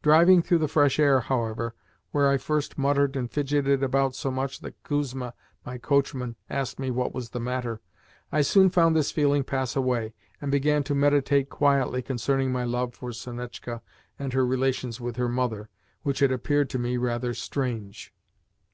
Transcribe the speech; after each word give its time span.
Driving 0.00 0.40
through 0.40 0.60
the 0.60 0.66
fresh 0.66 0.98
air, 0.98 1.20
however 1.20 1.74
where 2.10 2.32
at 2.32 2.40
first 2.40 2.76
I 2.78 2.80
muttered 2.80 3.16
and 3.16 3.30
fidgeted 3.30 3.82
about 3.82 4.14
so 4.14 4.30
much 4.30 4.60
that 4.60 4.82
Kuzma, 4.82 5.34
my 5.66 5.76
coachman, 5.76 6.36
asked 6.48 6.78
me 6.78 6.90
what 6.90 7.12
was 7.12 7.28
the 7.28 7.38
matter 7.40 7.82
I 8.32 8.40
soon 8.40 8.70
found 8.70 8.96
this 8.96 9.10
feeling 9.10 9.44
pass 9.44 9.76
away, 9.76 10.14
and 10.40 10.50
began 10.50 10.84
to 10.84 10.94
meditate 10.94 11.50
quietly 11.50 12.00
concerning 12.00 12.50
my 12.50 12.64
love 12.64 12.94
for 12.94 13.12
Sonetchka 13.12 13.82
and 14.18 14.32
her 14.32 14.46
relations 14.46 15.02
with 15.02 15.16
her 15.16 15.28
mother, 15.28 15.68
which 16.02 16.20
had 16.20 16.32
appeared 16.32 16.70
to 16.70 16.78
me 16.78 16.96
rather 16.96 17.34
strange. 17.34 18.14